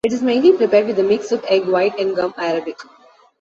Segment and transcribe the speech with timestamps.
[0.03, 2.79] It is mainly prepared with a mix of egg white and gum arabic.